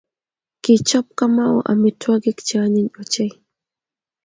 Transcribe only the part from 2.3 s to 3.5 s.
che anyiny ochei.